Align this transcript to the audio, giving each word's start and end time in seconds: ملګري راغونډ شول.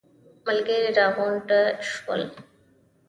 ملګري 0.45 0.89
راغونډ 0.97 1.49
شول. 1.89 2.21